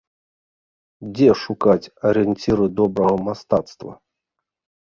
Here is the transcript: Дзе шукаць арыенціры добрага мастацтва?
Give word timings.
Дзе 1.19 1.27
шукаць 1.43 1.91
арыенціры 2.13 2.65
добрага 2.81 3.15
мастацтва? 3.29 3.93